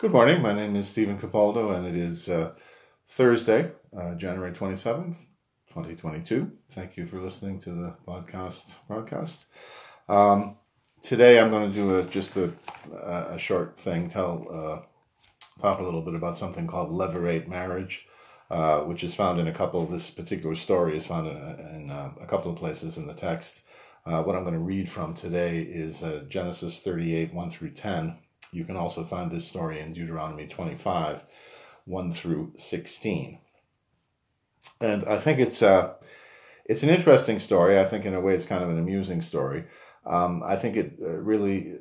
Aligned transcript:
Good 0.00 0.12
morning. 0.12 0.40
My 0.40 0.54
name 0.54 0.76
is 0.76 0.88
Stephen 0.88 1.18
Capaldo, 1.18 1.76
and 1.76 1.86
it 1.86 1.94
is 1.94 2.26
uh, 2.26 2.54
Thursday, 3.06 3.72
uh, 3.94 4.14
January 4.14 4.50
27th, 4.50 5.26
2022. 5.68 6.50
Thank 6.70 6.96
you 6.96 7.04
for 7.04 7.20
listening 7.20 7.58
to 7.58 7.70
the 7.70 7.96
podcast 8.08 8.76
broadcast. 8.88 9.44
Um, 10.08 10.56
today, 11.02 11.38
I'm 11.38 11.50
going 11.50 11.68
to 11.68 11.74
do 11.74 11.98
a, 11.98 12.04
just 12.04 12.38
a, 12.38 12.50
a 13.28 13.36
short 13.36 13.78
thing, 13.78 14.08
tell, 14.08 14.46
uh, 14.50 15.60
talk 15.60 15.80
a 15.80 15.82
little 15.82 16.00
bit 16.00 16.14
about 16.14 16.38
something 16.38 16.66
called 16.66 16.88
levirate 16.90 17.46
marriage. 17.46 18.06
Uh, 18.50 18.80
which 18.80 19.04
is 19.04 19.14
found 19.14 19.38
in 19.38 19.46
a 19.46 19.52
couple 19.52 19.86
this 19.86 20.10
particular 20.10 20.56
story 20.56 20.96
is 20.96 21.06
found 21.06 21.28
in, 21.28 21.36
in 21.36 21.90
uh, 21.90 22.10
a 22.20 22.26
couple 22.26 22.50
of 22.50 22.56
places 22.56 22.96
in 22.96 23.06
the 23.06 23.14
text. 23.14 23.60
Uh, 24.06 24.22
what 24.22 24.34
I'm 24.34 24.44
going 24.44 24.54
to 24.54 24.60
read 24.60 24.88
from 24.88 25.12
today 25.12 25.60
is 25.60 26.02
Genesis 26.28 26.80
38, 26.80 27.32
1 27.32 27.50
through 27.50 27.70
10, 27.70 28.18
you 28.52 28.64
can 28.64 28.76
also 28.76 29.04
find 29.04 29.30
this 29.30 29.46
story 29.46 29.80
in 29.80 29.92
Deuteronomy 29.92 30.46
25, 30.46 31.22
1 31.84 32.12
through 32.12 32.52
16. 32.56 33.38
And 34.80 35.04
I 35.04 35.18
think 35.18 35.38
it's 35.38 35.62
uh, 35.62 35.94
it's 36.64 36.82
an 36.82 36.90
interesting 36.90 37.38
story. 37.38 37.78
I 37.78 37.84
think 37.84 38.04
in 38.04 38.14
a 38.14 38.20
way 38.20 38.34
it's 38.34 38.44
kind 38.44 38.62
of 38.62 38.70
an 38.70 38.78
amusing 38.78 39.22
story. 39.22 39.64
Um, 40.06 40.42
I 40.44 40.56
think 40.56 40.76
it 40.76 40.98
uh, 41.00 41.08
really 41.08 41.78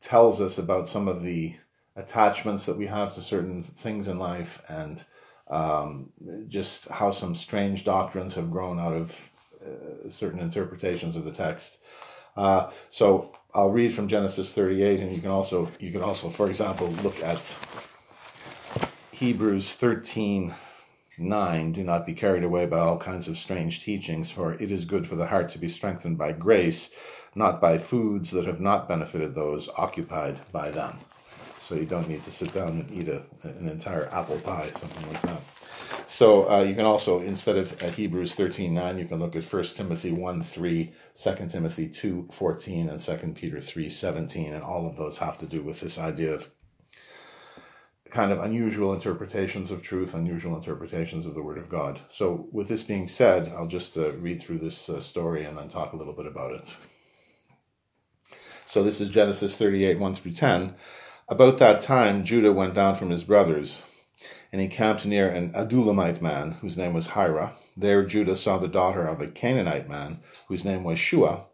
tells 0.00 0.40
us 0.40 0.58
about 0.58 0.88
some 0.88 1.08
of 1.08 1.22
the 1.22 1.56
attachments 1.96 2.66
that 2.66 2.76
we 2.76 2.86
have 2.86 3.14
to 3.14 3.20
certain 3.20 3.62
things 3.62 4.06
in 4.06 4.18
life 4.18 4.62
and 4.68 5.04
um, 5.48 6.12
just 6.46 6.88
how 6.88 7.10
some 7.10 7.34
strange 7.34 7.82
doctrines 7.84 8.34
have 8.34 8.50
grown 8.50 8.78
out 8.78 8.94
of 8.94 9.30
uh, 9.64 10.08
certain 10.08 10.38
interpretations 10.38 11.16
of 11.16 11.24
the 11.24 11.32
text. 11.32 11.78
Uh, 12.38 12.70
so 12.88 13.32
I'll 13.52 13.70
read 13.70 13.92
from 13.92 14.06
Genesis 14.06 14.52
38, 14.52 15.00
and 15.00 15.12
you 15.12 15.20
can 15.20 15.30
also 15.30 15.70
you 15.80 15.90
can 15.90 16.02
also, 16.02 16.30
for 16.30 16.46
example, 16.46 16.88
look 17.02 17.22
at 17.22 17.58
Hebrews 19.10 19.74
13. 19.74 20.54
9 21.20 21.72
Do 21.72 21.82
not 21.82 22.06
be 22.06 22.14
carried 22.14 22.44
away 22.44 22.64
by 22.66 22.78
all 22.78 22.96
kinds 22.96 23.26
of 23.26 23.36
strange 23.36 23.80
teachings, 23.80 24.30
for 24.30 24.54
it 24.54 24.70
is 24.70 24.84
good 24.84 25.04
for 25.04 25.16
the 25.16 25.26
heart 25.26 25.48
to 25.50 25.58
be 25.58 25.68
strengthened 25.68 26.16
by 26.16 26.30
grace, 26.30 26.90
not 27.34 27.60
by 27.60 27.76
foods 27.76 28.30
that 28.30 28.46
have 28.46 28.60
not 28.60 28.88
benefited 28.88 29.34
those 29.34 29.68
occupied 29.76 30.40
by 30.52 30.70
them. 30.70 31.00
So 31.68 31.74
you 31.74 31.84
don't 31.84 32.08
need 32.08 32.24
to 32.24 32.30
sit 32.30 32.54
down 32.54 32.68
and 32.68 32.90
eat 32.90 33.08
a, 33.08 33.26
an 33.42 33.68
entire 33.68 34.08
apple 34.10 34.40
pie, 34.40 34.70
something 34.74 35.06
like 35.12 35.20
that. 35.20 35.42
So 36.06 36.48
uh, 36.48 36.62
you 36.62 36.74
can 36.74 36.86
also, 36.86 37.20
instead 37.20 37.58
of 37.58 37.82
at 37.82 37.92
Hebrews 37.92 38.34
13 38.34 38.72
9, 38.72 38.96
you 38.96 39.04
can 39.04 39.18
look 39.18 39.36
at 39.36 39.44
1 39.44 39.64
Timothy 39.64 40.10
1 40.10 40.42
3, 40.42 40.92
2 41.14 41.34
Timothy 41.50 41.90
2 41.90 42.28
14, 42.32 42.88
and 42.88 42.98
2 42.98 43.16
Peter 43.34 43.60
3 43.60 43.86
17. 43.90 44.54
And 44.54 44.62
all 44.62 44.88
of 44.88 44.96
those 44.96 45.18
have 45.18 45.36
to 45.40 45.46
do 45.46 45.62
with 45.62 45.80
this 45.80 45.98
idea 45.98 46.32
of 46.32 46.48
kind 48.08 48.32
of 48.32 48.38
unusual 48.38 48.94
interpretations 48.94 49.70
of 49.70 49.82
truth, 49.82 50.14
unusual 50.14 50.56
interpretations 50.56 51.26
of 51.26 51.34
the 51.34 51.42
Word 51.42 51.58
of 51.58 51.68
God. 51.68 52.00
So, 52.08 52.48
with 52.50 52.68
this 52.68 52.82
being 52.82 53.08
said, 53.08 53.52
I'll 53.54 53.66
just 53.66 53.98
uh, 53.98 54.12
read 54.12 54.40
through 54.40 54.60
this 54.60 54.88
uh, 54.88 55.00
story 55.00 55.44
and 55.44 55.58
then 55.58 55.68
talk 55.68 55.92
a 55.92 55.96
little 55.96 56.14
bit 56.14 56.24
about 56.24 56.54
it. 56.54 56.76
So, 58.64 58.82
this 58.82 59.02
is 59.02 59.10
Genesis 59.10 59.58
38 59.58 59.98
1 59.98 60.14
through 60.14 60.32
10. 60.32 60.74
About 61.30 61.58
that 61.58 61.82
time, 61.82 62.24
Judah 62.24 62.52
went 62.52 62.74
down 62.74 62.94
from 62.94 63.10
his 63.10 63.24
brothers 63.24 63.82
and 64.50 64.60
he 64.62 64.68
camped 64.68 65.04
near 65.04 65.28
an 65.28 65.52
Adullamite 65.52 66.22
man, 66.22 66.52
whose 66.62 66.76
name 66.76 66.94
was 66.94 67.08
Hira. 67.08 67.52
There 67.76 68.04
Judah 68.04 68.34
saw 68.34 68.56
the 68.56 68.66
daughter 68.66 69.06
of 69.06 69.20
a 69.20 69.28
Canaanite 69.28 69.88
man, 69.88 70.20
whose 70.48 70.64
name 70.64 70.84
was 70.84 70.98
Shua, 70.98 71.44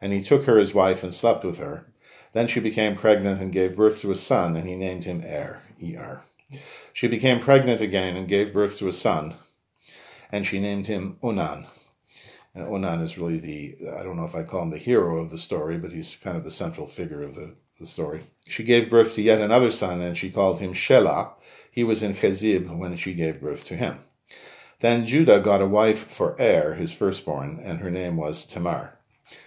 and 0.00 0.12
he 0.12 0.22
took 0.22 0.44
her 0.44 0.58
as 0.58 0.72
wife 0.72 1.02
and 1.02 1.12
slept 1.12 1.44
with 1.44 1.58
her. 1.58 1.92
Then 2.32 2.46
she 2.46 2.60
became 2.60 2.96
pregnant 2.96 3.40
and 3.40 3.52
gave 3.52 3.76
birth 3.76 4.00
to 4.00 4.10
a 4.10 4.16
son, 4.16 4.56
and 4.56 4.66
he 4.66 4.76
named 4.76 5.04
him 5.04 5.22
Er, 5.22 5.62
E-R. 5.80 6.24
She 6.92 7.06
became 7.06 7.38
pregnant 7.40 7.80
again 7.80 8.16
and 8.16 8.26
gave 8.26 8.52
birth 8.52 8.78
to 8.78 8.88
a 8.88 8.92
son, 8.92 9.34
and 10.32 10.46
she 10.46 10.58
named 10.58 10.86
him 10.86 11.18
Onan. 11.22 11.66
And 12.54 12.66
Onan 12.66 13.02
is 13.02 13.18
really 13.18 13.38
the, 13.38 13.76
I 13.96 14.02
don't 14.02 14.16
know 14.16 14.24
if 14.24 14.34
I'd 14.34 14.48
call 14.48 14.62
him 14.62 14.70
the 14.70 14.78
hero 14.78 15.18
of 15.18 15.30
the 15.30 15.38
story, 15.38 15.78
but 15.78 15.92
he's 15.92 16.16
kind 16.16 16.36
of 16.36 16.44
the 16.44 16.50
central 16.50 16.86
figure 16.86 17.22
of 17.22 17.34
the, 17.34 17.56
the 17.78 17.86
story. 17.86 18.24
She 18.46 18.64
gave 18.64 18.90
birth 18.90 19.14
to 19.14 19.22
yet 19.22 19.40
another 19.40 19.70
son, 19.70 20.00
and 20.00 20.16
she 20.16 20.30
called 20.30 20.60
him 20.60 20.72
Shelah, 20.72 21.32
he 21.70 21.84
was 21.84 22.02
in 22.02 22.12
Chezib 22.12 22.76
when 22.76 22.96
she 22.96 23.14
gave 23.14 23.40
birth 23.40 23.64
to 23.64 23.76
him. 23.76 24.00
Then 24.80 25.04
Judah 25.04 25.40
got 25.40 25.62
a 25.62 25.66
wife 25.66 26.06
for 26.10 26.36
Er, 26.40 26.74
his 26.74 26.92
firstborn, 26.92 27.60
and 27.62 27.80
her 27.80 27.90
name 27.90 28.16
was 28.16 28.44
Tamar. 28.44 28.98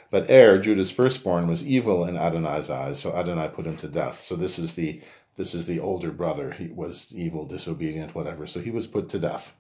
But 0.10 0.30
Er, 0.30 0.60
Judah's 0.60 0.92
firstborn, 0.92 1.48
was 1.48 1.66
evil 1.66 2.06
in 2.06 2.18
Adonai's 2.18 2.70
eyes, 2.70 3.00
so 3.00 3.14
Adonai 3.14 3.50
put 3.50 3.66
him 3.66 3.78
to 3.78 3.88
death. 3.88 4.24
So 4.26 4.36
this 4.36 4.60
is 4.60 4.74
the 4.74 5.02
this 5.38 5.56
is 5.56 5.66
the 5.66 5.80
older 5.80 6.12
brother. 6.12 6.52
He 6.52 6.68
was 6.68 7.14
evil, 7.16 7.46
disobedient, 7.46 8.14
whatever. 8.14 8.46
So 8.46 8.60
he 8.60 8.72
was 8.72 8.88
put 8.88 9.08
to 9.10 9.20
death. 9.20 9.54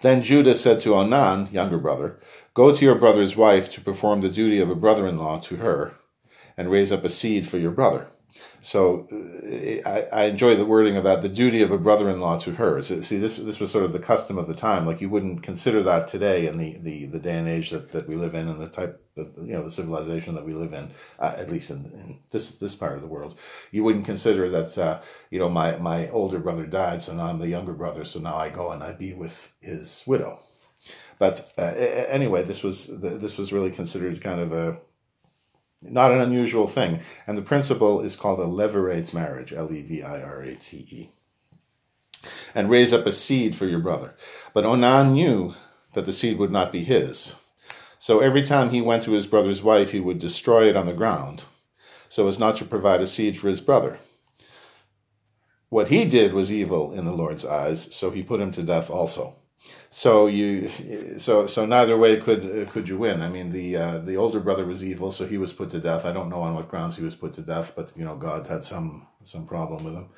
Then 0.00 0.22
Judah 0.22 0.54
said 0.54 0.78
to 0.80 0.94
Onan, 0.94 1.48
younger 1.50 1.78
brother, 1.78 2.18
Go 2.54 2.72
to 2.72 2.84
your 2.84 2.94
brother's 2.94 3.36
wife 3.36 3.72
to 3.72 3.80
perform 3.80 4.20
the 4.20 4.28
duty 4.28 4.60
of 4.60 4.70
a 4.70 4.74
brother 4.74 5.06
in 5.06 5.18
law 5.18 5.38
to 5.40 5.56
her, 5.56 5.94
and 6.56 6.70
raise 6.70 6.92
up 6.92 7.04
a 7.04 7.08
seed 7.08 7.46
for 7.46 7.58
your 7.58 7.70
brother. 7.70 8.08
So 8.60 9.06
uh, 9.12 9.88
I, 9.88 10.06
I, 10.12 10.24
enjoy 10.24 10.56
the 10.56 10.64
wording 10.64 10.96
of 10.96 11.04
that. 11.04 11.22
The 11.22 11.28
duty 11.28 11.62
of 11.62 11.70
a 11.70 11.78
brother-in-law 11.78 12.38
to 12.38 12.54
her. 12.54 12.82
So, 12.82 13.00
see, 13.00 13.16
this 13.16 13.36
this 13.36 13.60
was 13.60 13.70
sort 13.70 13.84
of 13.84 13.92
the 13.92 13.98
custom 13.98 14.38
of 14.38 14.46
the 14.46 14.54
time. 14.54 14.86
Like 14.86 15.00
you 15.00 15.08
wouldn't 15.08 15.42
consider 15.42 15.82
that 15.84 16.08
today 16.08 16.46
in 16.46 16.56
the, 16.56 16.76
the, 16.78 17.06
the 17.06 17.18
day 17.18 17.38
and 17.38 17.48
age 17.48 17.70
that, 17.70 17.92
that 17.92 18.08
we 18.08 18.14
live 18.16 18.34
in, 18.34 18.48
and 18.48 18.60
the 18.60 18.68
type 18.68 19.00
of 19.16 19.30
you 19.36 19.52
know 19.52 19.62
the 19.62 19.70
civilization 19.70 20.34
that 20.34 20.44
we 20.44 20.52
live 20.52 20.72
in, 20.72 20.90
uh, 21.18 21.34
at 21.36 21.50
least 21.50 21.70
in, 21.70 21.84
in, 21.86 22.18
this 22.30 22.58
this 22.58 22.74
part 22.74 22.94
of 22.94 23.02
the 23.02 23.08
world. 23.08 23.38
You 23.70 23.84
wouldn't 23.84 24.04
consider 24.04 24.48
that 24.50 24.76
uh, 24.76 25.00
you 25.30 25.38
know 25.38 25.48
my 25.48 25.76
my 25.76 26.08
older 26.10 26.38
brother 26.38 26.66
died, 26.66 27.02
so 27.02 27.14
now 27.14 27.26
I'm 27.26 27.38
the 27.38 27.48
younger 27.48 27.72
brother, 27.72 28.04
so 28.04 28.20
now 28.20 28.36
I 28.36 28.48
go 28.48 28.70
and 28.70 28.82
I 28.82 28.92
be 28.92 29.14
with 29.14 29.52
his 29.60 30.02
widow. 30.06 30.40
But 31.18 31.52
uh, 31.56 31.62
anyway, 31.62 32.44
this 32.44 32.62
was 32.62 32.86
this 32.86 33.38
was 33.38 33.52
really 33.52 33.70
considered 33.70 34.20
kind 34.20 34.40
of 34.40 34.52
a 34.52 34.78
not 35.82 36.12
an 36.12 36.20
unusual 36.20 36.66
thing. 36.66 37.00
And 37.26 37.36
the 37.36 37.42
principle 37.42 38.00
is 38.00 38.16
called 38.16 38.40
a 38.40 38.44
levirate 38.44 39.12
marriage, 39.12 39.52
L 39.52 39.72
E 39.72 39.82
V 39.82 40.02
I 40.02 40.22
R 40.22 40.40
A 40.40 40.54
T 40.54 40.86
E. 40.90 41.10
And 42.54 42.70
raise 42.70 42.92
up 42.92 43.06
a 43.06 43.12
seed 43.12 43.54
for 43.54 43.66
your 43.66 43.78
brother. 43.78 44.14
But 44.54 44.64
Onan 44.64 45.12
knew 45.12 45.54
that 45.92 46.06
the 46.06 46.12
seed 46.12 46.38
would 46.38 46.50
not 46.50 46.72
be 46.72 46.84
his. 46.84 47.34
So 47.98 48.20
every 48.20 48.42
time 48.42 48.70
he 48.70 48.80
went 48.80 49.02
to 49.04 49.12
his 49.12 49.26
brother's 49.26 49.62
wife, 49.62 49.92
he 49.92 50.00
would 50.00 50.18
destroy 50.18 50.68
it 50.68 50.76
on 50.76 50.86
the 50.86 50.92
ground, 50.92 51.44
so 52.08 52.28
as 52.28 52.38
not 52.38 52.56
to 52.56 52.64
provide 52.64 53.00
a 53.00 53.06
seed 53.06 53.38
for 53.38 53.48
his 53.48 53.60
brother. 53.60 53.98
What 55.68 55.88
he 55.88 56.04
did 56.04 56.32
was 56.32 56.52
evil 56.52 56.92
in 56.92 57.04
the 57.04 57.12
Lord's 57.12 57.44
eyes, 57.44 57.92
so 57.94 58.10
he 58.10 58.22
put 58.22 58.40
him 58.40 58.52
to 58.52 58.62
death 58.62 58.90
also. 58.90 59.34
So 59.88 60.26
you, 60.26 60.68
so 61.18 61.46
so 61.46 61.64
neither 61.64 61.96
way 61.96 62.18
could 62.20 62.68
could 62.70 62.88
you 62.88 62.98
win. 62.98 63.22
I 63.22 63.28
mean, 63.28 63.50
the 63.50 63.76
uh, 63.76 63.98
the 63.98 64.16
older 64.16 64.40
brother 64.40 64.66
was 64.66 64.84
evil, 64.84 65.10
so 65.12 65.26
he 65.26 65.38
was 65.38 65.52
put 65.52 65.70
to 65.70 65.80
death. 65.80 66.04
I 66.04 66.12
don't 66.12 66.28
know 66.28 66.40
on 66.40 66.54
what 66.54 66.68
grounds 66.68 66.96
he 66.96 67.04
was 67.04 67.16
put 67.16 67.32
to 67.34 67.42
death, 67.42 67.72
but 67.74 67.92
you 67.96 68.04
know, 68.04 68.16
God 68.16 68.46
had 68.46 68.64
some 68.64 69.06
some 69.22 69.46
problem 69.46 69.84
with 69.84 69.94
him. 69.94 70.08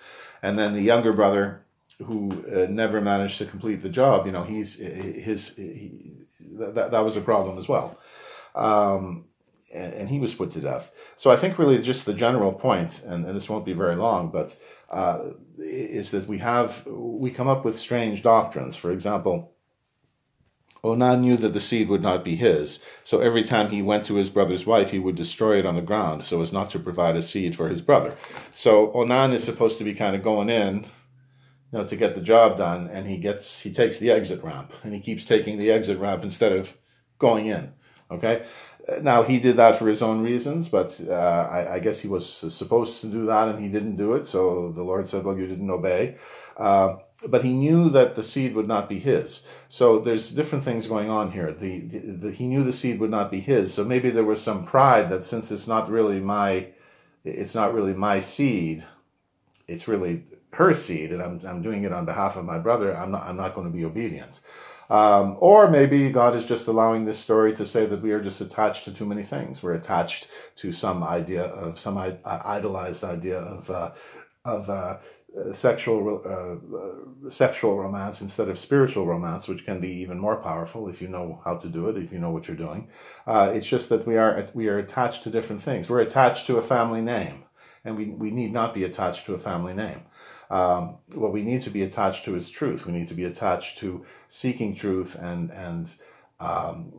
And 0.42 0.58
then 0.58 0.72
the 0.72 0.82
younger 0.82 1.12
brother, 1.12 1.64
who 2.04 2.44
uh, 2.52 2.66
never 2.68 3.00
managed 3.00 3.38
to 3.38 3.46
complete 3.46 3.82
the 3.82 3.88
job, 3.88 4.26
you 4.26 4.32
know, 4.32 4.44
he's 4.44 4.74
his 4.76 5.50
he, 5.56 6.26
that 6.58 6.90
that 6.90 7.04
was 7.04 7.16
a 7.16 7.20
problem 7.20 7.58
as 7.58 7.68
well. 7.68 7.98
Um, 8.54 9.26
and, 9.72 9.92
and, 9.92 10.08
he 10.08 10.18
was 10.18 10.34
put 10.34 10.50
to 10.50 10.60
death. 10.60 10.90
So 11.14 11.30
I 11.30 11.36
think 11.36 11.58
really 11.58 11.80
just 11.80 12.06
the 12.06 12.14
general 12.14 12.52
point, 12.52 13.02
and, 13.04 13.26
and 13.26 13.36
this 13.36 13.48
won't 13.48 13.66
be 13.66 13.74
very 13.74 13.94
long, 13.94 14.30
but 14.30 14.56
uh, 14.90 15.30
is 15.58 16.10
that 16.10 16.28
we 16.28 16.38
have 16.38 16.86
we 16.86 17.30
come 17.30 17.48
up 17.48 17.64
with 17.64 17.78
strange 17.78 18.22
doctrines. 18.22 18.76
For 18.76 18.90
example, 18.90 19.54
Onan 20.82 21.20
knew 21.20 21.36
that 21.36 21.52
the 21.52 21.60
seed 21.60 21.88
would 21.88 22.02
not 22.02 22.24
be 22.24 22.36
his, 22.36 22.80
so 23.02 23.20
every 23.20 23.42
time 23.42 23.70
he 23.70 23.82
went 23.82 24.04
to 24.04 24.14
his 24.14 24.30
brother's 24.30 24.64
wife, 24.64 24.90
he 24.90 24.98
would 24.98 25.16
destroy 25.16 25.58
it 25.58 25.66
on 25.66 25.74
the 25.74 25.82
ground 25.82 26.24
so 26.24 26.40
as 26.40 26.52
not 26.52 26.70
to 26.70 26.78
provide 26.78 27.16
a 27.16 27.22
seed 27.22 27.56
for 27.56 27.68
his 27.68 27.82
brother. 27.82 28.16
So 28.52 28.92
Onan 28.92 29.32
is 29.32 29.44
supposed 29.44 29.78
to 29.78 29.84
be 29.84 29.94
kind 29.94 30.14
of 30.14 30.22
going 30.22 30.48
in, 30.48 30.84
you 31.72 31.78
know, 31.78 31.84
to 31.84 31.96
get 31.96 32.14
the 32.14 32.20
job 32.20 32.56
done, 32.58 32.88
and 32.88 33.06
he 33.06 33.18
gets 33.18 33.60
he 33.60 33.72
takes 33.72 33.98
the 33.98 34.10
exit 34.10 34.42
ramp, 34.42 34.72
and 34.82 34.94
he 34.94 35.00
keeps 35.00 35.24
taking 35.24 35.58
the 35.58 35.70
exit 35.70 35.98
ramp 35.98 36.22
instead 36.22 36.52
of 36.52 36.76
going 37.18 37.46
in. 37.46 37.74
Okay, 38.10 38.46
now 39.02 39.22
he 39.22 39.38
did 39.38 39.56
that 39.56 39.76
for 39.76 39.88
his 39.88 40.02
own 40.02 40.22
reasons, 40.22 40.68
but 40.68 41.00
uh, 41.08 41.12
I, 41.12 41.74
I, 41.74 41.78
guess 41.78 42.00
he 42.00 42.08
was 42.08 42.26
supposed 42.26 43.00
to 43.02 43.06
do 43.06 43.26
that 43.26 43.48
and 43.48 43.62
he 43.62 43.68
didn't 43.68 43.96
do 43.96 44.14
it. 44.14 44.26
So 44.26 44.72
the 44.72 44.82
Lord 44.82 45.08
said, 45.08 45.24
"Well, 45.24 45.36
you 45.36 45.46
didn't 45.46 45.70
obey." 45.70 46.16
Uh, 46.56 46.96
but 47.26 47.42
he 47.42 47.52
knew 47.52 47.90
that 47.90 48.14
the 48.14 48.22
seed 48.22 48.54
would 48.54 48.68
not 48.68 48.88
be 48.88 48.98
his. 48.98 49.42
So 49.66 49.98
there's 49.98 50.30
different 50.30 50.64
things 50.64 50.86
going 50.86 51.10
on 51.10 51.32
here. 51.32 51.50
The, 51.52 51.80
the, 51.80 51.98
the, 51.98 52.30
he 52.32 52.46
knew 52.46 52.62
the 52.62 52.72
seed 52.72 53.00
would 53.00 53.10
not 53.10 53.30
be 53.30 53.40
his. 53.40 53.74
So 53.74 53.84
maybe 53.84 54.10
there 54.10 54.24
was 54.24 54.40
some 54.40 54.64
pride 54.64 55.10
that 55.10 55.24
since 55.24 55.50
it's 55.50 55.66
not 55.66 55.90
really 55.90 56.20
my, 56.20 56.68
it's 57.24 57.54
not 57.54 57.74
really 57.74 57.94
my 57.94 58.20
seed, 58.20 58.86
it's 59.66 59.88
really 59.88 60.24
her 60.54 60.72
seed, 60.72 61.12
and 61.12 61.22
I'm 61.22 61.40
I'm 61.46 61.62
doing 61.62 61.84
it 61.84 61.92
on 61.92 62.04
behalf 62.04 62.36
of 62.36 62.44
my 62.44 62.58
brother. 62.58 62.96
I'm 62.96 63.10
not 63.10 63.24
I'm 63.24 63.36
not 63.36 63.54
going 63.54 63.70
to 63.70 63.76
be 63.76 63.84
obedient. 63.84 64.40
Um, 64.90 65.36
or 65.40 65.68
maybe 65.68 66.10
God 66.10 66.34
is 66.34 66.44
just 66.44 66.66
allowing 66.66 67.04
this 67.04 67.18
story 67.18 67.54
to 67.56 67.66
say 67.66 67.84
that 67.86 68.02
we 68.02 68.12
are 68.12 68.20
just 68.20 68.40
attached 68.40 68.84
to 68.84 68.92
too 68.92 69.04
many 69.04 69.22
things. 69.22 69.62
We're 69.62 69.74
attached 69.74 70.28
to 70.56 70.72
some 70.72 71.02
idea 71.02 71.44
of 71.44 71.78
some 71.78 71.98
idolized 71.98 73.04
idea 73.04 73.38
of 73.38 73.70
uh, 73.70 73.90
of 74.44 74.70
uh, 74.70 74.98
sexual 75.52 76.22
uh, 76.24 77.30
sexual 77.30 77.78
romance 77.78 78.20
instead 78.22 78.48
of 78.48 78.58
spiritual 78.58 79.06
romance, 79.06 79.46
which 79.46 79.64
can 79.64 79.80
be 79.80 79.92
even 79.92 80.18
more 80.18 80.36
powerful 80.36 80.88
if 80.88 81.02
you 81.02 81.08
know 81.08 81.40
how 81.44 81.56
to 81.56 81.68
do 81.68 81.88
it, 81.88 81.96
if 81.96 82.10
you 82.12 82.18
know 82.18 82.30
what 82.30 82.48
you're 82.48 82.56
doing. 82.56 82.88
Uh, 83.26 83.52
it's 83.54 83.68
just 83.68 83.88
that 83.90 84.06
we 84.06 84.16
are 84.16 84.48
we 84.54 84.68
are 84.68 84.78
attached 84.78 85.22
to 85.24 85.30
different 85.30 85.60
things. 85.60 85.90
We're 85.90 86.00
attached 86.00 86.46
to 86.46 86.56
a 86.56 86.62
family 86.62 87.02
name, 87.02 87.44
and 87.84 87.96
we 87.96 88.06
we 88.06 88.30
need 88.30 88.52
not 88.52 88.72
be 88.72 88.84
attached 88.84 89.26
to 89.26 89.34
a 89.34 89.38
family 89.38 89.74
name. 89.74 90.02
Um, 90.50 90.98
what 91.14 91.32
we 91.32 91.42
need 91.42 91.62
to 91.62 91.70
be 91.70 91.82
attached 91.82 92.24
to 92.24 92.34
is 92.34 92.48
truth. 92.48 92.86
We 92.86 92.92
need 92.92 93.08
to 93.08 93.14
be 93.14 93.24
attached 93.24 93.78
to 93.78 94.04
seeking 94.28 94.74
truth 94.74 95.14
and 95.14 95.50
and 95.50 95.90
um, 96.40 96.92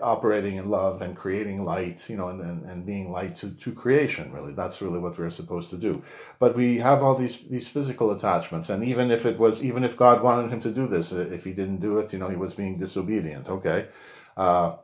operating 0.00 0.56
in 0.56 0.68
love 0.68 1.02
and 1.02 1.14
creating 1.14 1.64
light, 1.64 2.08
you 2.08 2.16
know, 2.16 2.28
and, 2.28 2.40
and, 2.40 2.64
and 2.64 2.86
being 2.86 3.10
light 3.10 3.36
to, 3.36 3.50
to 3.50 3.72
creation, 3.72 4.32
really. 4.32 4.54
That's 4.54 4.80
really 4.80 4.98
what 4.98 5.18
we're 5.18 5.28
supposed 5.30 5.68
to 5.70 5.76
do. 5.76 6.02
But 6.38 6.56
we 6.56 6.78
have 6.78 7.02
all 7.02 7.14
these, 7.14 7.44
these 7.44 7.68
physical 7.68 8.10
attachments. 8.10 8.70
And 8.70 8.82
even 8.82 9.10
if 9.10 9.26
it 9.26 9.38
was, 9.38 9.62
even 9.62 9.84
if 9.84 9.96
God 9.96 10.22
wanted 10.22 10.50
him 10.50 10.60
to 10.62 10.70
do 10.70 10.86
this, 10.86 11.12
uh, 11.12 11.28
if 11.30 11.44
he 11.44 11.52
didn't 11.52 11.80
do 11.80 11.98
it, 11.98 12.12
you 12.12 12.18
know, 12.18 12.30
he 12.30 12.36
was 12.36 12.54
being 12.54 12.78
disobedient. 12.78 13.48
Okay. 13.48 13.88
Uh, 14.34 14.76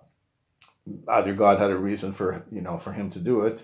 either 1.08 1.32
God 1.32 1.58
had 1.58 1.70
a 1.70 1.76
reason 1.76 2.12
for, 2.12 2.44
you 2.52 2.60
know, 2.60 2.76
for 2.76 2.92
him 2.92 3.08
to 3.10 3.18
do 3.18 3.42
it, 3.42 3.62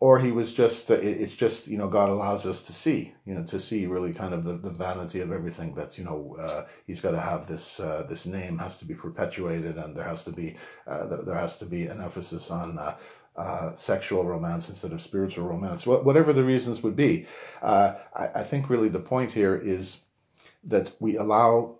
or 0.00 0.20
he 0.20 0.30
was 0.30 0.52
just 0.52 0.90
uh, 0.90 0.94
it's 0.94 1.34
just 1.34 1.66
you 1.68 1.76
know 1.76 1.88
god 1.88 2.08
allows 2.08 2.46
us 2.46 2.62
to 2.62 2.72
see 2.72 3.14
you 3.24 3.34
know 3.34 3.42
to 3.42 3.58
see 3.58 3.86
really 3.86 4.12
kind 4.12 4.32
of 4.32 4.44
the, 4.44 4.52
the 4.54 4.70
vanity 4.70 5.20
of 5.20 5.32
everything 5.32 5.74
that's 5.74 5.98
you 5.98 6.04
know 6.04 6.36
uh, 6.40 6.64
he's 6.86 7.00
got 7.00 7.12
to 7.12 7.20
have 7.20 7.46
this 7.46 7.80
uh, 7.80 8.04
this 8.08 8.26
name 8.26 8.58
has 8.58 8.78
to 8.78 8.84
be 8.84 8.94
perpetuated 8.94 9.76
and 9.76 9.96
there 9.96 10.04
has 10.04 10.24
to 10.24 10.30
be 10.30 10.56
uh, 10.86 11.06
there 11.22 11.38
has 11.38 11.56
to 11.58 11.66
be 11.66 11.86
an 11.86 12.00
emphasis 12.00 12.50
on 12.50 12.78
uh, 12.78 12.96
uh, 13.36 13.74
sexual 13.74 14.24
romance 14.24 14.68
instead 14.68 14.92
of 14.92 15.00
spiritual 15.00 15.46
romance 15.46 15.86
whatever 15.86 16.32
the 16.32 16.42
reasons 16.42 16.82
would 16.82 16.96
be. 16.96 17.24
I, 17.62 17.94
I, 18.34 18.42
think 18.42 18.68
really 18.68 18.88
the 18.88 18.98
point 18.98 19.30
here 19.30 19.54
is 19.54 19.98
that 20.64 20.90
we 20.98 21.16
allow 21.16 21.78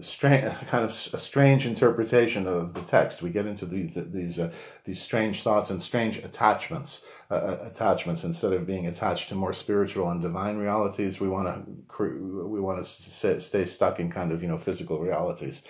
strange, 0.00 0.44
kind 0.66 0.84
of 0.84 0.90
a 1.12 1.18
strange 1.18 1.66
interpretation 1.66 2.46
of 2.46 2.74
the 2.74 2.82
text. 2.82 3.22
We 3.22 3.30
get 3.30 3.46
into 3.46 3.66
these 3.66 3.94
these 3.94 4.38
uh, 4.38 4.52
these 4.84 5.00
strange 5.00 5.42
thoughts 5.42 5.70
and 5.70 5.82
strange 5.82 6.18
attachments. 6.18 7.02
Uh, 7.30 7.34
uh 7.34 7.58
attachments 7.62 8.22
instead 8.22 8.52
of 8.52 8.66
being 8.66 8.86
attached 8.86 9.28
to 9.28 9.34
more 9.34 9.52
spiritual 9.52 10.08
and 10.10 10.22
divine 10.22 10.56
realities, 10.56 11.20
we 11.20 11.28
want 11.28 11.46
to 11.46 12.46
we 12.46 12.60
want 12.60 12.84
to 12.84 13.40
stay 13.40 13.64
stuck 13.64 13.98
in 13.98 14.10
kind 14.10 14.32
of 14.32 14.42
you 14.42 14.48
know 14.48 14.58
physical 14.58 15.00
realities, 15.00 15.62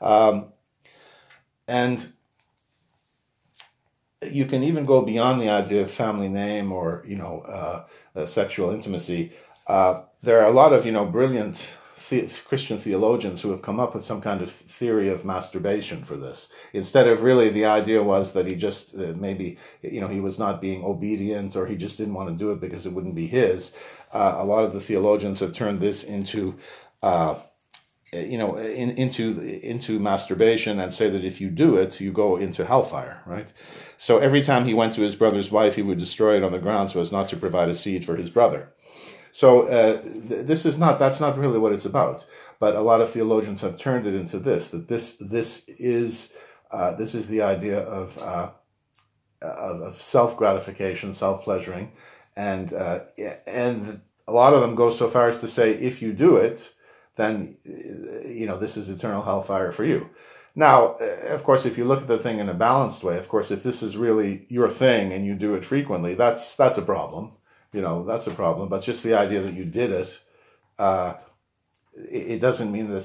um, 0.00 0.52
and 1.68 2.12
you 4.22 4.46
can 4.46 4.62
even 4.62 4.86
go 4.86 5.02
beyond 5.02 5.40
the 5.40 5.50
idea 5.50 5.82
of 5.82 5.90
family 5.90 6.28
name 6.28 6.72
or 6.72 7.04
you 7.06 7.16
know 7.16 7.40
uh, 7.46 7.86
uh 8.16 8.26
sexual 8.26 8.70
intimacy. 8.70 9.32
Uh, 9.66 10.02
there 10.22 10.40
are 10.40 10.46
a 10.46 10.52
lot 10.52 10.72
of 10.72 10.84
you 10.84 10.92
know 10.92 11.04
brilliant 11.04 11.78
the- 12.08 12.40
Christian 12.44 12.78
theologians 12.78 13.42
who 13.42 13.50
have 13.50 13.62
come 13.62 13.80
up 13.80 13.94
with 13.94 14.04
some 14.04 14.20
kind 14.20 14.42
of 14.42 14.50
theory 14.50 15.08
of 15.08 15.24
masturbation 15.24 16.04
for 16.04 16.16
this. 16.16 16.48
Instead 16.72 17.06
of 17.08 17.22
really 17.22 17.48
the 17.48 17.64
idea 17.64 18.02
was 18.02 18.32
that 18.32 18.46
he 18.46 18.54
just 18.54 18.94
uh, 18.94 19.12
maybe 19.16 19.58
you 19.82 20.00
know 20.00 20.08
he 20.08 20.20
was 20.20 20.38
not 20.38 20.60
being 20.60 20.84
obedient 20.84 21.56
or 21.56 21.66
he 21.66 21.76
just 21.76 21.98
didn't 21.98 22.14
want 22.14 22.28
to 22.28 22.34
do 22.34 22.50
it 22.50 22.60
because 22.60 22.86
it 22.86 22.92
wouldn't 22.92 23.14
be 23.14 23.26
his. 23.26 23.72
Uh, 24.12 24.34
a 24.36 24.44
lot 24.44 24.64
of 24.64 24.72
the 24.72 24.80
theologians 24.80 25.40
have 25.40 25.52
turned 25.52 25.80
this 25.80 26.04
into. 26.04 26.54
Uh, 27.02 27.36
you 28.12 28.38
know, 28.38 28.56
in, 28.56 28.90
into 28.90 29.40
into 29.40 29.98
masturbation, 29.98 30.78
and 30.78 30.92
say 30.92 31.10
that 31.10 31.24
if 31.24 31.40
you 31.40 31.50
do 31.50 31.76
it, 31.76 32.00
you 32.00 32.12
go 32.12 32.36
into 32.36 32.64
hellfire, 32.64 33.20
right? 33.26 33.52
So 33.96 34.18
every 34.18 34.42
time 34.42 34.66
he 34.66 34.74
went 34.74 34.92
to 34.94 35.00
his 35.00 35.16
brother's 35.16 35.50
wife, 35.50 35.74
he 35.74 35.82
would 35.82 35.98
destroy 35.98 36.36
it 36.36 36.44
on 36.44 36.52
the 36.52 36.60
ground 36.60 36.90
so 36.90 37.00
as 37.00 37.10
not 37.10 37.28
to 37.30 37.36
provide 37.36 37.68
a 37.68 37.74
seed 37.74 38.04
for 38.04 38.16
his 38.16 38.30
brother. 38.30 38.72
So 39.34 39.62
uh, 39.62 40.00
th- 40.00 40.46
this 40.46 40.64
is 40.64 40.78
not 40.78 41.00
that's 41.00 41.18
not 41.18 41.36
really 41.36 41.58
what 41.58 41.72
it's 41.72 41.84
about. 41.84 42.24
But 42.60 42.76
a 42.76 42.80
lot 42.80 43.00
of 43.00 43.10
theologians 43.10 43.62
have 43.62 43.76
turned 43.76 44.06
it 44.06 44.14
into 44.14 44.38
this 44.38 44.68
that 44.68 44.86
this 44.86 45.16
this 45.18 45.64
is 45.66 46.32
uh, 46.70 46.94
this 46.94 47.16
is 47.16 47.26
the 47.26 47.42
idea 47.42 47.80
of 47.80 48.16
uh, 48.18 48.50
of, 49.42 49.80
of 49.80 50.00
self 50.00 50.36
gratification, 50.36 51.14
self 51.14 51.42
pleasuring, 51.42 51.90
and 52.36 52.72
uh, 52.72 53.00
and 53.44 54.02
a 54.28 54.32
lot 54.32 54.54
of 54.54 54.60
them 54.60 54.76
go 54.76 54.92
so 54.92 55.08
far 55.08 55.28
as 55.28 55.40
to 55.40 55.48
say 55.48 55.72
if 55.72 56.00
you 56.00 56.12
do 56.12 56.36
it, 56.36 56.72
then 57.16 57.56
uh, 57.66 58.28
you 58.28 58.46
know 58.46 58.56
this 58.56 58.76
is 58.76 58.88
eternal 58.88 59.24
hellfire 59.24 59.72
for 59.72 59.84
you. 59.84 60.10
Now, 60.54 60.94
uh, 61.00 61.34
of 61.34 61.42
course, 61.42 61.66
if 61.66 61.76
you 61.76 61.84
look 61.84 62.02
at 62.02 62.06
the 62.06 62.20
thing 62.20 62.38
in 62.38 62.48
a 62.48 62.54
balanced 62.54 63.02
way, 63.02 63.18
of 63.18 63.28
course, 63.28 63.50
if 63.50 63.64
this 63.64 63.82
is 63.82 63.96
really 63.96 64.46
your 64.48 64.70
thing 64.70 65.12
and 65.12 65.26
you 65.26 65.34
do 65.34 65.56
it 65.56 65.64
frequently, 65.64 66.14
that's 66.14 66.54
that's 66.54 66.78
a 66.78 66.82
problem 66.82 67.32
you 67.74 67.82
know 67.82 68.04
that's 68.04 68.26
a 68.28 68.30
problem. 68.30 68.68
But 68.68 68.82
just 68.82 69.02
the 69.02 69.14
idea 69.14 69.40
that 69.42 69.52
you 69.52 69.64
did 69.64 69.90
it, 69.90 70.20
uh, 70.78 71.14
it, 71.92 72.40
doesn't 72.40 72.70
mean 72.70 72.88
that 72.90 73.04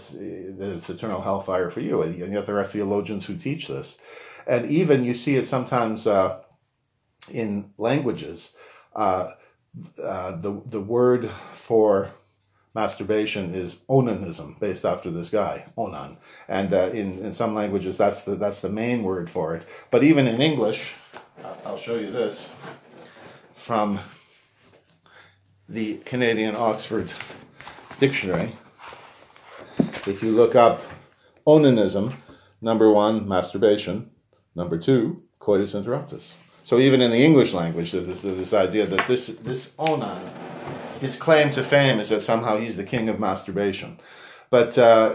that 0.60 0.74
it's 0.76 0.90
eternal 0.90 1.22
hellfire 1.22 1.72
for 1.72 1.82
you. 1.82 2.04
And 2.04 2.32
yet 2.32 2.46
there 2.46 2.60
are 2.60 2.66
theologians 2.66 3.26
who 3.26 3.36
teach 3.36 3.68
this, 3.68 3.98
and 4.48 4.70
even 4.70 5.04
you 5.04 5.16
see 5.16 5.36
it 5.36 5.48
sometimes 5.48 6.06
uh, 6.06 6.42
in 7.32 7.72
languages. 7.78 8.52
Uh, 8.96 9.32
uh 10.04 10.36
the 10.36 10.62
the 10.66 10.82
word 10.82 11.30
for 11.52 12.12
masturbation 12.76 13.56
is 13.56 13.78
onanism, 13.90 14.60
based 14.60 14.86
after 14.86 15.10
this 15.10 15.30
guy, 15.30 15.66
Onan. 15.76 16.18
And 16.48 16.72
uh, 16.72 16.90
in, 16.92 17.18
in 17.20 17.34
some 17.34 17.56
languages, 17.56 17.98
that's 17.98 18.22
the, 18.22 18.36
that's 18.36 18.62
the 18.62 18.70
main 18.70 19.02
word 19.02 19.28
for 19.28 19.56
it. 19.56 19.66
But 19.90 20.04
even 20.04 20.28
in 20.28 20.40
English, 20.40 20.94
I'll 21.66 21.78
show 21.78 21.96
you 21.96 22.12
this 22.12 22.52
from 23.54 24.00
the 25.70 25.98
Canadian 25.98 26.56
Oxford 26.56 27.14
Dictionary, 28.00 28.56
if 30.08 30.24
you 30.24 30.32
look 30.32 30.56
up 30.56 30.82
onanism, 31.46 32.16
number 32.60 32.90
one, 32.90 33.28
masturbation, 33.28 34.10
number 34.56 34.80
two, 34.80 35.22
coitus 35.40 35.76
interruptus. 35.76 36.34
So 36.64 36.80
even 36.80 37.02
in 37.02 37.12
the 37.12 37.24
English 37.24 37.54
language, 37.54 37.92
there's 37.92 38.08
this, 38.08 38.22
there's 38.22 38.38
this 38.38 38.54
idea 38.54 38.88
that 38.88 39.08
this, 39.08 39.28
this 39.28 39.72
onan, 39.78 40.32
his 41.00 41.16
claim 41.16 41.52
to 41.52 41.64
fame 41.64 42.00
is 42.00 42.10
that 42.10 42.22
somehow 42.22 42.58
he's 42.58 42.76
the 42.76 42.84
king 42.84 43.08
of 43.08 43.20
masturbation. 43.20 44.00
But 44.50 44.78
uh, 44.80 45.14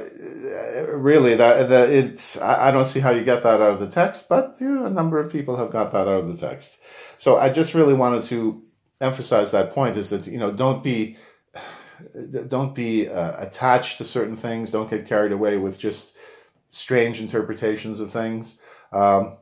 really, 0.88 1.34
that, 1.34 1.68
that 1.68 1.90
it's 1.90 2.36
I, 2.36 2.68
I, 2.68 2.70
don't 2.70 2.86
see 2.86 3.00
how 3.00 3.10
you 3.10 3.24
get 3.24 3.42
that 3.42 3.60
out 3.60 3.72
of 3.72 3.80
the 3.80 3.88
text, 3.88 4.28
but 4.28 4.56
you 4.60 4.68
know, 4.68 4.84
a 4.84 4.90
number 4.90 5.18
of 5.18 5.32
people 5.32 5.56
have 5.56 5.72
got 5.72 5.90
that 5.90 6.06
out 6.06 6.20
of 6.20 6.28
the 6.28 6.36
text. 6.36 6.78
So 7.18 7.38
I 7.38 7.50
just 7.50 7.74
really 7.74 7.94
wanted 7.94 8.22
to 8.24 8.63
emphasize 9.04 9.50
that 9.50 9.73
point 9.73 9.96
is 9.96 10.11
that 10.11 10.26
you 10.26 10.38
know 10.38 10.50
don't 10.50 10.82
be 10.82 11.16
don't 12.49 12.75
be 12.75 13.08
uh, 13.08 13.34
attached 13.38 13.99
to 13.99 14.04
certain 14.04 14.37
things. 14.37 14.70
Don't 14.70 14.90
get 14.90 15.06
carried 15.06 15.32
away 15.32 15.56
with 15.56 15.78
just 15.78 16.14
strange 16.70 17.20
interpretations 17.20 18.00
of 18.00 18.11
things. 18.11 18.58
Um, 18.92 19.37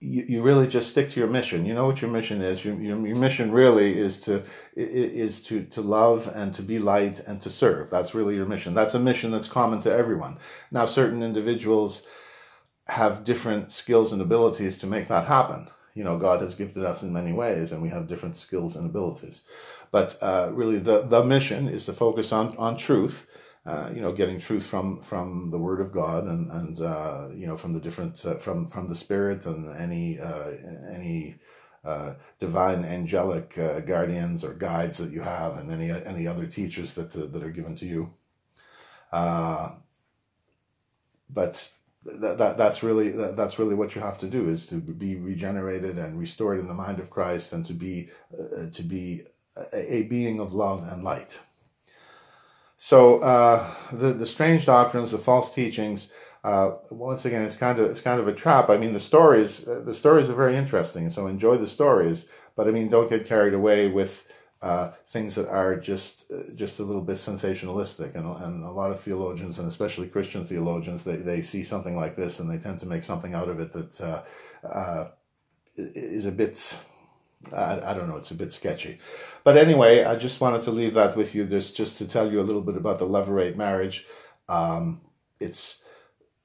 you, 0.00 0.24
you 0.28 0.42
really 0.42 0.66
just 0.66 0.90
stick 0.90 1.10
to 1.10 1.20
your 1.20 1.28
mission. 1.28 1.64
You 1.64 1.74
know 1.74 1.86
what 1.86 2.02
your 2.02 2.10
mission 2.10 2.42
is. 2.42 2.64
Your, 2.64 2.74
your, 2.80 3.06
your 3.06 3.16
mission 3.16 3.50
really 3.50 3.98
is 3.98 4.20
to 4.22 4.44
is 4.74 5.42
to 5.44 5.64
to 5.64 5.80
love 5.80 6.30
and 6.34 6.54
to 6.54 6.62
be 6.62 6.78
light 6.78 7.20
and 7.20 7.40
to 7.42 7.50
serve. 7.50 7.90
That's 7.90 8.14
really 8.14 8.34
your 8.34 8.46
mission. 8.46 8.74
That's 8.74 8.94
a 8.94 8.98
mission 8.98 9.30
that's 9.30 9.48
common 9.48 9.80
to 9.82 9.92
everyone. 9.92 10.38
Now, 10.70 10.84
certain 10.84 11.22
individuals 11.22 12.02
have 12.88 13.24
different 13.24 13.72
skills 13.72 14.12
and 14.12 14.22
abilities 14.22 14.78
to 14.78 14.86
make 14.86 15.08
that 15.08 15.26
happen 15.26 15.68
you 15.96 16.04
know 16.04 16.18
God 16.18 16.42
has 16.42 16.54
gifted 16.54 16.84
us 16.84 17.02
in 17.02 17.12
many 17.12 17.32
ways, 17.32 17.72
and 17.72 17.82
we 17.82 17.88
have 17.88 18.06
different 18.06 18.36
skills 18.36 18.76
and 18.76 18.84
abilities. 18.84 19.42
But 19.90 20.16
uh, 20.20 20.50
really, 20.52 20.78
the 20.78 21.02
the 21.02 21.24
mission 21.24 21.68
is 21.68 21.86
to 21.86 21.94
focus 21.94 22.32
on 22.32 22.56
on 22.58 22.76
truth. 22.76 23.26
Uh, 23.64 23.90
you 23.92 24.00
know, 24.00 24.12
getting 24.12 24.38
truth 24.38 24.64
from 24.64 25.00
from 25.00 25.50
the 25.50 25.58
Word 25.58 25.80
of 25.80 25.92
God 25.92 26.24
and 26.24 26.52
and 26.52 26.80
uh, 26.80 27.28
you 27.34 27.46
know 27.46 27.56
from 27.56 27.72
the 27.72 27.80
different 27.80 28.24
uh, 28.26 28.34
from 28.34 28.66
from 28.68 28.88
the 28.88 28.94
Spirit 28.94 29.46
and 29.46 29.74
any 29.76 30.20
uh, 30.20 30.50
any 30.92 31.36
uh, 31.82 32.14
divine 32.38 32.84
angelic 32.84 33.54
guardians 33.86 34.44
or 34.44 34.52
guides 34.52 34.98
that 34.98 35.10
you 35.10 35.22
have, 35.22 35.56
and 35.56 35.70
any 35.72 35.90
any 35.90 36.26
other 36.26 36.46
teachers 36.46 36.92
that 36.94 37.10
that 37.10 37.42
are 37.42 37.50
given 37.50 37.74
to 37.74 37.86
you. 37.86 38.12
but 41.30 41.70
that, 42.06 42.38
that 42.38 42.56
that's 42.56 42.82
really 42.82 43.10
that, 43.10 43.36
that's 43.36 43.58
really 43.58 43.74
what 43.74 43.94
you 43.94 44.00
have 44.00 44.18
to 44.18 44.26
do 44.26 44.48
is 44.48 44.66
to 44.66 44.76
be 44.76 45.16
regenerated 45.16 45.98
and 45.98 46.18
restored 46.18 46.58
in 46.58 46.68
the 46.68 46.74
mind 46.74 47.00
of 47.00 47.10
Christ 47.10 47.52
and 47.52 47.64
to 47.66 47.72
be 47.72 48.08
uh, 48.32 48.70
to 48.70 48.82
be 48.82 49.24
a, 49.56 49.94
a, 49.94 50.02
being 50.02 50.40
of 50.40 50.52
love 50.52 50.82
and 50.86 51.02
light. 51.02 51.40
So 52.76 53.20
uh, 53.20 53.70
the 53.92 54.12
the 54.12 54.26
strange 54.26 54.66
doctrines, 54.66 55.12
the 55.12 55.18
false 55.18 55.52
teachings. 55.52 56.08
Uh, 56.44 56.76
once 56.90 57.24
again, 57.24 57.42
it's 57.42 57.56
kind 57.56 57.78
of 57.78 57.90
it's 57.90 58.00
kind 58.00 58.20
of 58.20 58.28
a 58.28 58.32
trap. 58.32 58.70
I 58.70 58.76
mean, 58.76 58.92
the 58.92 59.00
stories 59.00 59.66
uh, 59.66 59.82
the 59.84 59.94
stories 59.94 60.30
are 60.30 60.34
very 60.34 60.56
interesting, 60.56 61.10
so 61.10 61.26
enjoy 61.26 61.56
the 61.56 61.66
stories. 61.66 62.26
But 62.54 62.68
I 62.68 62.70
mean, 62.70 62.88
don't 62.88 63.10
get 63.10 63.26
carried 63.26 63.54
away 63.54 63.88
with 63.88 64.26
uh, 64.66 64.92
things 65.06 65.36
that 65.36 65.48
are 65.48 65.76
just 65.76 66.32
uh, 66.32 66.52
just 66.54 66.80
a 66.80 66.82
little 66.82 67.06
bit 67.10 67.16
sensationalistic, 67.16 68.16
and 68.16 68.26
and 68.44 68.64
a 68.64 68.70
lot 68.80 68.90
of 68.90 68.98
theologians, 68.98 69.60
and 69.60 69.68
especially 69.68 70.08
Christian 70.08 70.44
theologians, 70.44 71.04
they 71.04 71.16
they 71.16 71.40
see 71.40 71.62
something 71.62 71.96
like 71.96 72.16
this 72.16 72.40
and 72.40 72.50
they 72.50 72.58
tend 72.58 72.80
to 72.80 72.86
make 72.86 73.04
something 73.04 73.32
out 73.32 73.48
of 73.48 73.60
it 73.60 73.72
that 73.72 74.00
uh, 74.00 74.22
uh 74.66 75.04
is 75.76 76.26
a 76.26 76.32
bit. 76.32 76.78
I, 77.52 77.74
I 77.90 77.94
don't 77.94 78.08
know. 78.08 78.16
It's 78.16 78.32
a 78.32 78.42
bit 78.42 78.52
sketchy, 78.52 78.98
but 79.44 79.56
anyway, 79.56 80.02
I 80.02 80.16
just 80.16 80.40
wanted 80.40 80.62
to 80.62 80.72
leave 80.72 80.94
that 80.94 81.16
with 81.16 81.34
you, 81.36 81.46
just 81.46 81.76
just 81.76 81.96
to 81.98 82.08
tell 82.08 82.32
you 82.32 82.40
a 82.40 82.48
little 82.48 82.66
bit 82.68 82.76
about 82.76 82.98
the 82.98 83.06
levirate 83.06 83.54
marriage. 83.54 84.04
Um, 84.48 85.00
it's 85.38 85.84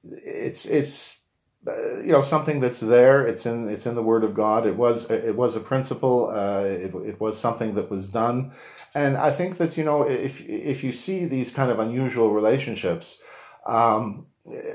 it's 0.04 0.64
it's 0.66 1.18
you 1.66 2.12
know 2.12 2.22
something 2.22 2.60
that's 2.60 2.80
there. 2.80 3.26
It's 3.26 3.46
in 3.46 3.68
it's 3.68 3.86
in 3.86 3.94
the 3.94 4.02
word 4.02 4.24
of 4.24 4.34
god. 4.34 4.66
It 4.66 4.76
was 4.76 5.10
it 5.10 5.36
was 5.36 5.56
a 5.56 5.60
principle. 5.60 6.30
Uh, 6.30 6.64
it, 6.64 6.94
it 6.94 7.20
was 7.20 7.38
something 7.38 7.74
that 7.74 7.90
was 7.90 8.08
done. 8.08 8.52
And 8.94 9.16
i 9.16 9.30
think 9.30 9.56
that 9.56 9.76
you 9.78 9.84
know 9.84 10.02
if 10.02 10.46
if 10.46 10.84
you 10.84 10.92
see 10.92 11.24
these 11.24 11.50
kind 11.50 11.70
of 11.70 11.78
unusual 11.78 12.30
relationships 12.30 13.18
um, 13.66 14.26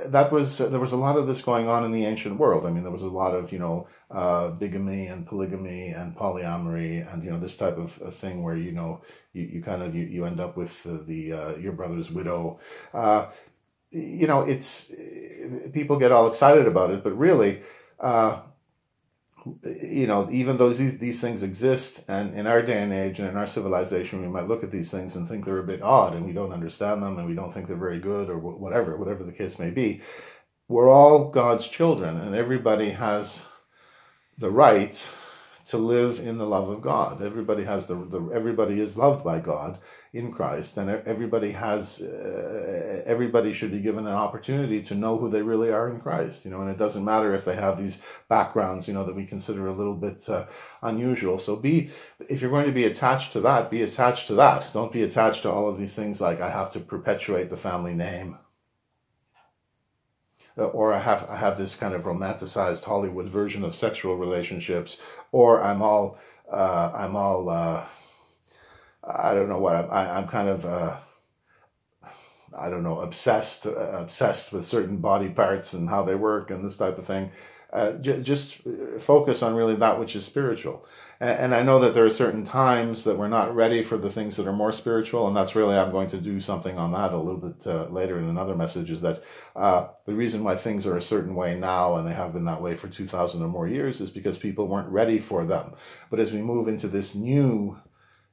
that 0.06 0.32
was 0.32 0.60
there 0.60 0.80
was 0.80 0.94
a 0.94 0.98
lot 0.98 1.18
of 1.18 1.28
this 1.28 1.42
going 1.42 1.68
on 1.68 1.84
in 1.84 1.92
the 1.92 2.06
ancient 2.06 2.40
world. 2.40 2.66
I 2.66 2.72
mean 2.72 2.84
there 2.84 2.92
was 2.92 3.02
a 3.02 3.08
lot 3.08 3.36
of 3.36 3.52
you 3.52 3.60
know 3.60 3.88
uh, 4.10 4.52
bigamy 4.52 5.08
and 5.08 5.28
polygamy 5.28 5.90
and 5.90 6.16
polyamory 6.16 7.12
and 7.12 7.22
you 7.24 7.32
know 7.32 7.40
this 7.40 7.58
type 7.58 7.78
of, 7.78 7.92
thing 8.14 8.44
where 8.44 8.56
you 8.56 8.72
know 8.72 9.02
you, 9.34 9.44
you 9.44 9.62
kind 9.62 9.84
of 9.84 9.94
you, 9.94 10.06
you 10.06 10.24
end 10.24 10.40
up 10.40 10.56
with 10.56 10.84
the, 10.84 11.04
the 11.04 11.34
uh, 11.34 11.56
your 11.58 11.74
brother's 11.74 12.10
widow. 12.10 12.60
Uh, 12.94 13.28
you 13.92 14.28
know, 14.28 14.42
it's 14.42 14.92
people 15.74 15.98
get 15.98 16.12
all 16.12 16.28
excited 16.28 16.68
about 16.68 16.92
it, 16.92 17.04
but 17.04 17.18
really, 17.18 17.62
uh, 18.00 18.42
you 19.64 20.08
know, 20.08 20.28
even 20.30 20.58
though 20.58 20.72
these, 20.74 20.98
these 20.98 21.22
things 21.22 21.44
exist, 21.44 22.04
and 22.10 22.38
in 22.38 22.48
our 22.48 22.62
day 22.62 22.82
and 22.82 22.92
age 22.92 23.20
and 23.20 23.30
in 23.30 23.38
our 23.38 23.48
civilization, 23.48 24.22
we 24.22 24.28
might 24.28 24.48
look 24.48 24.64
at 24.64 24.72
these 24.72 24.92
things 24.92 25.16
and 25.16 25.28
think 25.28 25.46
they're 25.46 25.60
a 25.60 25.64
bit 25.64 25.82
odd, 25.82 26.14
and 26.14 26.26
we 26.26 26.34
don't 26.34 26.52
understand 26.52 27.02
them, 27.02 27.18
and 27.18 27.28
we 27.28 27.36
don't 27.36 27.54
think 27.54 27.68
they're 27.68 27.78
very 27.78 28.00
good, 28.00 28.30
or 28.30 28.38
whatever, 28.38 28.98
whatever 28.98 29.24
the 29.24 29.32
case 29.32 29.58
may 29.58 29.70
be. 29.70 30.02
We're 30.68 30.90
all 30.90 31.30
God's 31.30 31.68
children, 31.68 32.18
and 32.18 32.36
everybody 32.36 32.90
has 32.90 33.44
the 34.38 34.52
right 34.52 35.08
to 35.68 35.78
live 35.78 36.20
in 36.20 36.38
the 36.38 36.46
love 36.46 36.70
of 36.70 36.82
God. 36.82 37.22
Everybody 37.22 37.64
has 37.64 37.86
the, 37.86 37.96
the 37.96 38.30
everybody 38.34 38.80
is 38.80 38.98
loved 38.98 39.24
by 39.24 39.40
God, 39.40 39.80
in 40.18 40.32
Christ, 40.32 40.78
and 40.78 40.90
everybody 40.90 41.52
has 41.52 42.02
uh, 42.02 43.04
everybody 43.06 43.54
should 43.54 43.72
be 43.72 43.80
given 43.80 44.08
an 44.08 44.14
opportunity 44.14 44.82
to 44.82 44.96
know 44.96 45.18
who 45.18 45.30
they 45.30 45.44
really 45.44 45.72
are 45.72 45.88
in 45.88 46.00
Christ. 46.00 46.44
You 46.44 46.52
know, 46.52 46.62
and 46.62 46.72
it 46.72 46.78
doesn't 46.78 47.06
matter 47.06 47.36
if 47.36 47.46
they 47.46 47.56
have 47.56 47.78
these 47.78 48.02
backgrounds, 48.28 48.88
you 48.88 48.96
know, 48.96 49.06
that 49.06 49.16
we 49.16 49.26
consider 49.26 49.68
a 49.68 49.74
little 49.74 49.94
bit 49.94 50.28
uh, 50.28 50.48
unusual. 50.82 51.38
So 51.38 51.56
be 51.56 51.92
if 52.20 52.42
you're 52.42 52.50
going 52.50 52.66
to 52.66 52.72
be 52.72 52.86
attached 52.86 53.32
to 53.34 53.42
that, 53.42 53.70
be 53.70 53.84
attached 53.84 54.28
to 54.28 54.36
that. 54.36 54.70
Don't 54.74 54.92
be 54.92 55.04
attached 55.04 55.44
to 55.44 55.52
all 55.52 55.70
of 55.70 55.78
these 55.78 55.94
things 55.94 56.20
like 56.20 56.42
I 56.42 56.50
have 56.50 56.72
to 56.74 56.80
perpetuate 56.80 57.50
the 57.50 57.58
family 57.58 57.94
name. 57.94 58.40
Uh, 60.58 60.64
or 60.64 60.92
I 60.92 61.00
have 61.00 61.28
I 61.30 61.36
have 61.36 61.58
this 61.58 61.76
kind 61.76 61.94
of 61.94 62.06
romanticized 62.06 62.84
Hollywood 62.84 63.30
version 63.30 63.64
of 63.64 63.76
sexual 63.76 64.16
relationships, 64.18 64.98
or 65.32 65.64
I'm 65.64 65.84
all 65.84 66.18
uh, 66.52 66.92
I'm 66.96 67.16
all 67.16 67.50
uh, 67.50 67.86
I 69.08 69.34
don't 69.34 69.50
know 69.50 69.60
what 69.60 69.76
I'm. 69.76 69.90
I, 69.90 70.04
am 70.04 70.10
i 70.10 70.18
am 70.20 70.28
kind 70.28 70.50
of 70.50 70.66
uh, 70.66 70.98
I 72.58 72.70
don't 72.70 72.84
know 72.84 73.00
obsessed 73.00 73.66
uh, 73.66 73.72
obsessed 73.72 74.52
with 74.52 74.66
certain 74.66 74.98
body 74.98 75.30
parts 75.30 75.74
and 75.74 75.90
how 75.90 76.04
they 76.04 76.16
work 76.16 76.52
and 76.52 76.64
this 76.64 76.78
type 76.78 76.98
of 76.98 77.06
thing. 77.06 77.32
Uh, 77.72 77.92
j- 77.94 78.22
just 78.22 78.62
focus 78.98 79.44
on 79.44 79.54
really 79.54 79.76
that 79.76 80.00
which 80.00 80.16
is 80.16 80.24
spiritual. 80.24 80.86
And, 81.20 81.38
and, 81.38 81.56
I 81.56 81.64
know 81.64 81.80
that 81.80 81.94
there 81.94 82.06
are 82.06 82.10
certain 82.10 82.46
times 82.46 83.04
that 83.04 83.18
we're 83.18 83.28
not 83.28 83.54
ready 83.54 83.84
for 83.84 83.98
the 83.98 84.10
things 84.10 84.38
that 84.38 84.48
are 84.48 84.54
more 84.54 84.72
spiritual, 84.72 85.28
and 85.28 85.36
that's 85.36 85.54
really 85.54 85.76
I'm 85.76 85.92
going 85.92 86.08
to 86.10 86.18
do 86.18 86.40
something 86.40 86.78
on 86.78 86.94
that 86.94 87.12
a 87.12 87.18
little 87.18 87.42
bit 87.42 87.68
uh, 87.68 87.88
later 87.90 88.18
in 88.18 88.30
another 88.30 88.56
message. 88.56 88.90
Is 88.90 89.02
that 89.02 89.20
uh, 89.54 89.90
the 90.06 90.14
reason 90.14 90.46
why 90.46 90.56
things 90.56 90.88
are 90.88 90.96
a 90.96 91.02
certain 91.02 91.36
way 91.36 91.60
now 91.60 91.96
and 91.96 92.08
they 92.08 92.14
have 92.14 92.32
been 92.32 92.46
that 92.46 92.62
way 92.62 92.74
for 92.74 92.88
two 92.88 93.06
thousand 93.06 93.44
or 93.44 93.50
more 93.50 93.68
years 93.68 94.00
is 94.00 94.10
because 94.10 94.38
people 94.38 94.68
weren't 94.68 94.90
ready 94.90 95.20
for 95.20 95.44
them. 95.44 95.74
But 96.10 96.22
as 96.22 96.32
we 96.32 96.42
move 96.42 96.70
into 96.70 96.88
this 96.88 97.16
new 97.16 97.78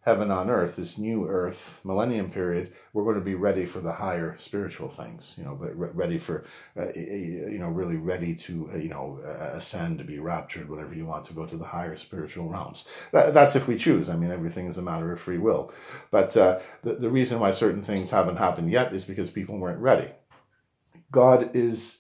heaven 0.04 0.30
on 0.30 0.50
earth, 0.50 0.76
this 0.76 0.98
new 0.98 1.26
earth 1.26 1.80
millennium 1.82 2.30
period, 2.30 2.70
we're 2.92 3.04
going 3.04 3.14
to 3.14 3.22
be 3.22 3.34
ready 3.34 3.64
for 3.64 3.80
the 3.80 3.92
higher 3.92 4.36
spiritual 4.36 4.88
things, 4.88 5.34
you 5.38 5.44
know, 5.44 5.54
but 5.54 5.74
ready 5.74 6.18
for, 6.18 6.44
uh, 6.76 6.92
you 6.94 7.56
know, 7.58 7.68
really 7.68 7.96
ready 7.96 8.34
to, 8.34 8.70
uh, 8.74 8.76
you 8.76 8.90
know, 8.90 9.18
ascend, 9.24 9.96
to 9.98 10.04
be 10.04 10.18
raptured, 10.18 10.68
whatever 10.68 10.94
you 10.94 11.06
want, 11.06 11.24
to 11.24 11.32
go 11.32 11.46
to 11.46 11.56
the 11.56 11.64
higher 11.64 11.96
spiritual 11.96 12.48
realms. 12.48 12.84
that's 13.12 13.56
if 13.56 13.66
we 13.66 13.76
choose. 13.76 14.10
I 14.10 14.16
mean, 14.16 14.30
everything 14.30 14.66
is 14.66 14.76
a 14.76 14.82
matter 14.82 15.10
of 15.10 15.18
free 15.18 15.38
will. 15.38 15.72
But 16.10 16.36
uh, 16.36 16.60
the, 16.82 16.94
the 16.94 17.10
reason 17.10 17.40
why 17.40 17.50
certain 17.52 17.80
things 17.80 18.10
haven't 18.10 18.36
happened 18.36 18.70
yet 18.70 18.92
is 18.92 19.04
because 19.04 19.30
people 19.30 19.58
weren't 19.58 19.80
ready. 19.80 20.10
God 21.10 21.50
is 21.54 21.98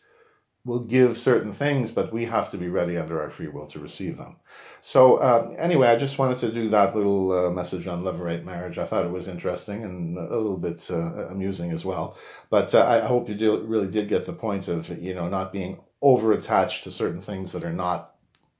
will 0.64 0.80
give 0.80 1.18
certain 1.18 1.52
things, 1.52 1.90
but 1.90 2.12
we 2.12 2.24
have 2.24 2.50
to 2.50 2.56
be 2.56 2.68
ready 2.68 2.96
under 2.96 3.20
our 3.20 3.28
free 3.28 3.48
will 3.48 3.66
to 3.66 3.78
receive 3.78 4.16
them. 4.16 4.36
So 4.80 5.16
uh, 5.16 5.54
anyway, 5.58 5.88
I 5.88 5.96
just 5.96 6.18
wanted 6.18 6.38
to 6.38 6.50
do 6.50 6.70
that 6.70 6.96
little 6.96 7.32
uh, 7.32 7.50
message 7.50 7.86
on 7.86 8.02
levirate 8.02 8.44
marriage. 8.44 8.78
I 8.78 8.86
thought 8.86 9.04
it 9.04 9.10
was 9.10 9.28
interesting 9.28 9.82
and 9.84 10.16
a 10.16 10.22
little 10.22 10.56
bit 10.56 10.90
uh, 10.90 11.28
amusing 11.28 11.70
as 11.70 11.84
well. 11.84 12.16
But 12.48 12.74
uh, 12.74 12.86
I 12.86 13.06
hope 13.06 13.28
you 13.28 13.34
do, 13.34 13.60
really 13.60 13.88
did 13.88 14.08
get 14.08 14.24
the 14.24 14.32
point 14.32 14.68
of 14.68 14.88
you 15.02 15.14
know 15.14 15.28
not 15.28 15.52
being 15.52 15.80
over 16.00 16.32
attached 16.32 16.84
to 16.84 16.90
certain 16.90 17.20
things 17.20 17.52
that 17.52 17.64
are 17.64 17.72
not 17.72 18.13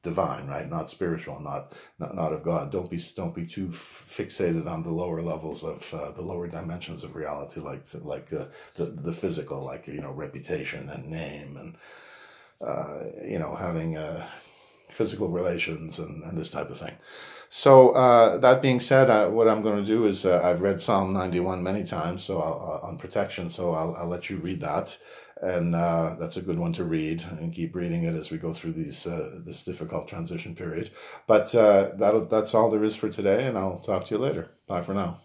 divine, 0.05 0.47
right? 0.47 0.71
Not 0.71 0.89
spiritual, 0.89 1.41
not 1.41 1.73
not, 1.99 2.15
not 2.15 2.33
of 2.33 2.45
God. 2.45 2.71
Don't 2.71 2.89
be 2.91 3.01
don't 3.17 3.35
be 3.35 3.47
too 3.47 3.69
fixated 3.69 4.69
on 4.71 4.85
the 4.85 4.93
lower 4.93 5.23
levels 5.23 5.65
of 5.65 5.93
uh, 5.93 6.13
the 6.13 6.23
lower 6.23 6.47
dimensions 6.47 7.03
of 7.03 7.17
reality, 7.17 7.61
like 7.61 7.85
like 8.03 8.33
uh, 8.33 8.47
the 8.77 8.85
the 8.85 9.13
physical, 9.13 9.65
like 9.65 9.89
you 9.89 10.01
know 10.01 10.13
reputation 10.13 10.89
and 10.91 11.11
name 11.11 11.57
and 11.57 11.77
uh, 12.61 13.05
you 13.27 13.39
know 13.41 13.57
having 13.57 13.97
uh, 13.97 14.25
physical 14.91 15.29
relations 15.29 15.99
and, 15.99 16.23
and 16.25 16.39
this 16.39 16.51
type 16.51 16.71
of 16.71 16.79
thing. 16.79 16.95
So 17.49 17.91
uh, 17.91 18.39
that 18.39 18.63
being 18.63 18.81
said, 18.81 19.11
uh, 19.11 19.29
what 19.29 19.49
I'm 19.49 19.63
going 19.63 19.77
to 19.79 19.85
do 19.85 20.07
is 20.07 20.27
I've 20.27 20.63
read 20.63 20.81
Psalm 20.81 21.13
91 21.13 21.63
many 21.63 21.85
times, 21.85 22.25
so 22.25 22.41
I'll, 22.41 22.81
on 22.83 22.99
protection. 22.99 23.49
So 23.49 23.73
I'll, 23.73 23.95
I'll 23.97 24.09
let 24.09 24.29
you 24.29 24.39
read 24.39 24.61
that, 24.63 24.99
and 25.45 25.75
uh, 25.75 26.17
that's 26.19 26.37
a 26.37 26.43
good 26.43 26.59
one 26.59 26.73
to 26.75 26.85
read 26.85 27.25
and 27.39 27.53
keep 27.53 27.75
reading 27.75 28.05
it 28.05 28.15
as 28.15 28.31
we 28.31 28.39
go 28.39 28.53
through 28.53 28.73
these 28.73 29.07
uh, 29.07 29.41
this 29.45 29.63
difficult 29.63 30.09
transition 30.09 30.55
period. 30.55 30.91
But 31.27 31.53
that 31.53 32.29
that's 32.31 32.55
all 32.55 32.71
there 32.71 32.85
is 32.85 32.97
for 32.97 33.11
today, 33.11 33.47
and 33.47 33.59
I'll 33.59 33.79
talk 33.79 34.05
to 34.07 34.15
you 34.15 34.21
later. 34.21 34.51
Bye 34.67 34.83
for 34.83 34.95
now. 34.95 35.19